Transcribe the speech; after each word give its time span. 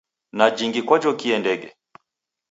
Na 0.37 0.45
jhingi 0.55 0.81
kwajokie 0.87 1.35
ndege? 1.39 1.69